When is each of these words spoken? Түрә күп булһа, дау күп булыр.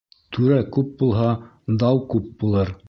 Түрә 0.37 0.57
күп 0.77 0.89
булһа, 1.03 1.29
дау 1.85 2.05
күп 2.15 2.35
булыр. 2.43 2.79